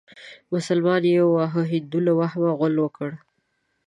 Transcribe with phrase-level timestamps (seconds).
[0.53, 3.17] مسلمان يې واهه هندو له وهمه غول وکړه.